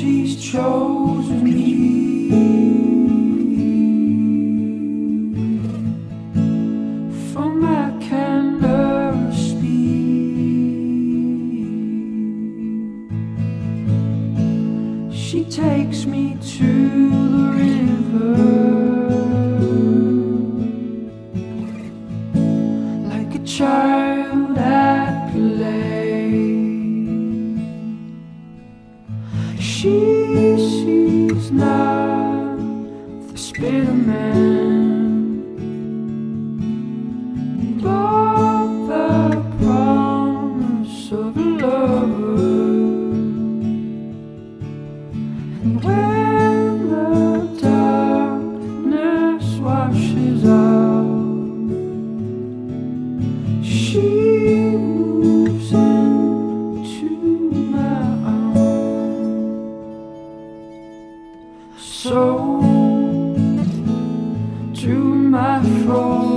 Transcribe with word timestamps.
chosen 0.00 1.44
me 1.44 2.30
for 7.32 7.48
my 7.54 7.92
candor 8.00 9.30
speed. 9.30 9.90
She 15.12 15.44
takes 15.44 16.06
me 16.06 16.36
to 16.56 17.10
the 17.34 17.52
river 17.60 18.36
like 23.12 23.34
a 23.34 23.38
child 23.44 24.56
at 24.56 25.30
play. 25.32 25.89
She 29.80 29.88
sees 30.58 31.50
not 31.50 32.58
the 33.32 33.38
spirit 33.38 33.94
man, 33.94 35.40
but 37.80 38.66
the 38.88 39.42
promise 39.58 41.12
of 41.12 41.34
a 41.34 41.40
lover. 41.40 42.36
And 45.62 45.82
when 45.82 46.90
the 46.90 47.08
darkness 47.62 49.46
washes 49.60 50.44
out, 50.44 51.08
she 53.64 54.49
So 62.02 62.60
to 64.72 64.88
my 64.88 65.62
foes, 65.84 66.29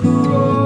she'll 0.00 0.61